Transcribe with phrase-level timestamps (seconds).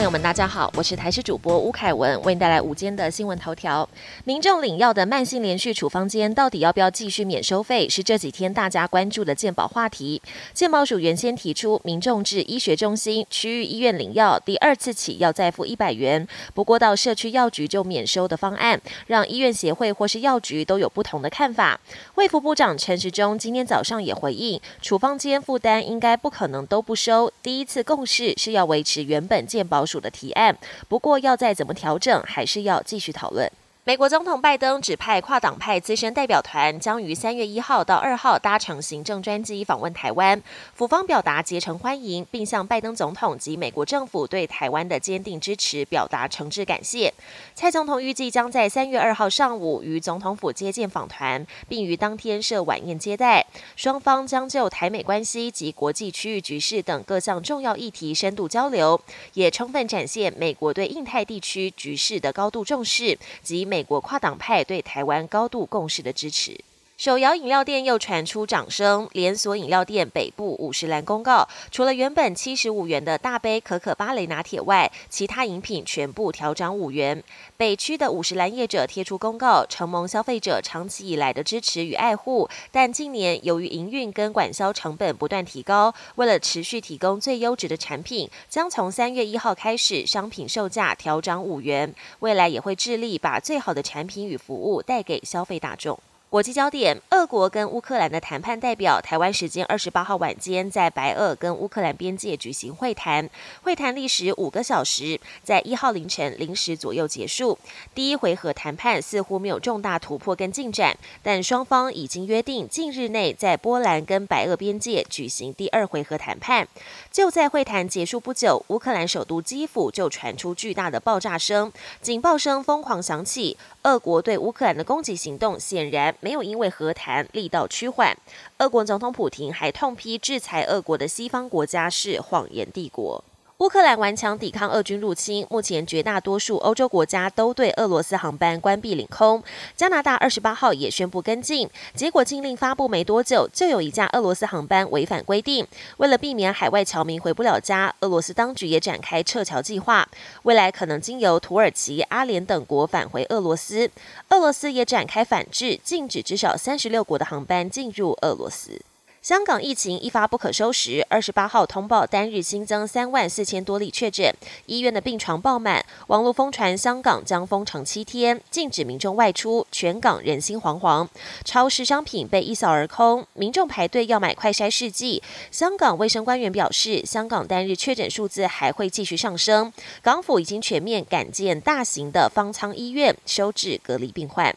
[0.00, 3.86] 朋友们大家好，我是台视主播吴凯文，为您带来午间的新闻头条。
[4.24, 10.22] 民众领药的慢性连续处方间到底要不要继续免收费，是这几天大家关注的健保话题。
[10.54, 21.78] 健保署原先提出，民众至医学中心、区域医院领药，第二次起要再付一百元，不过到社区药局就免收的方案，让医院协会或是药局都有不同的看法。
[22.14, 30.08] 卫福部长陈时中今天早上也回应，处方间负担应该不可能都不收，第一次共识是要维持原本健保主的。
[30.10, 33.50] 提案，不过要再怎么调整，还是要继续讨论。
[33.90, 40.40] 美国总统拜登指派跨党派资深代表团，将于三月一号到二号搭乘行政专机访问台湾。
[40.76, 47.12] 府方表达竭诚欢迎，并向拜登总统及美国政府对台湾的坚定支持表达诚挚感谢。
[47.56, 53.44] 蔡总统预计将在三月二号上午与总统府接见访团，并于当天设晚宴接待。
[53.74, 59.00] 双方将就台美关系及国际区域局势等各项重要议题深度交流，
[59.34, 63.79] 也充分展现美国对印太地区局势的高度重视及美。
[63.80, 66.60] 美国跨党派对台湾高度共识的支持。
[67.00, 77.24] 手摇饮料店又传出掌声，连锁饮料店北部五十岚公告，除了原本七十五元的大杯可可芭蕾拿铁外，其他饮品全部调涨五元。
[77.56, 95.98] 北区的五十岚业者贴出公告，承蒙消费者长期以来的支持与爱护，但近年由于营运跟管销成本不断提高，为了持续提供最优质的产品，将从三月一号开始，商品售价调涨五元，未来也会致力把最好的产品与服务带给消费大众。
[96.30, 103.28] 国际焦点：俄国跟乌克兰的谈判代表，台湾时间二十八号晚间在白俄跟乌克兰边界举行会谈，
[103.64, 107.58] 会谈历时五个小时，在一号凌晨零时左右结束。
[107.96, 116.68] 第一回合谈判似乎没有重大突破跟进展，但双方已经约定近日内在波兰跟白俄边界举行第二回合谈判。
[117.10, 123.56] 就在会谈结束不久，乌克兰首都基辅就传出巨大的爆炸声，警报声疯狂响起。
[123.82, 126.14] 俄国对乌克兰的攻击行动显然。
[126.20, 128.16] 没有因为和谈力道趋缓，
[128.58, 133.24] 俄国总统普京还痛批制裁俄国的西方国家是谎言帝国。
[133.60, 139.42] 乌克兰顽强抵抗俄军入侵，目前绝大多数欧洲国家都对俄罗斯航班关闭领空。
[139.76, 145.66] 加拿大二十八号也宣布跟进，结果禁令发布没多久，就有一架俄罗斯航班违反规定。
[145.98, 150.08] 为了避免海外侨民回不了家，俄罗斯当局也展开撤侨计划，
[150.44, 153.90] 未来可能经由土耳其、阿联等国返回俄罗斯。
[154.30, 158.80] 俄罗斯也展开反制，禁止至少三十六国的航班进入俄罗斯。
[159.22, 171.06] 香港疫情一发不可收拾，二十八号通报单日新增三万四千多例确诊，医院的病床爆满，网络疯传香港将封城七天，禁止民众外出，全港人心惶惶，
[171.44, 175.22] 超市商品被一扫而空，民众排队要买快筛试剂。
[175.50, 179.70] 香港卫生官员表示，香港单日确诊数字还会继续上升，
[180.00, 184.56] 港府已经全面改建大型的方舱医院，收治隔离病患。